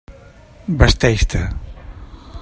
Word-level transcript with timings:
Vesteix-te. 0.79 1.43